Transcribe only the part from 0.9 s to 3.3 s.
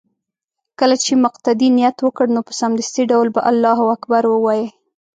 چې مقتدي نيت وكړ نو په سمدستي ډول